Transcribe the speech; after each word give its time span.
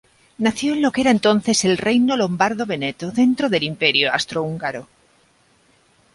Nació 0.39 0.73
en 0.73 0.81
lo 0.81 0.91
que 0.91 1.01
era 1.01 1.11
entonces 1.11 1.63
el 1.63 1.77
reino 1.77 2.17
lombardo-veneto 2.17 3.11
dentro 3.11 3.49
del 3.49 3.61
Imperio 3.61 4.11
Austrohúngaro. 4.11 4.87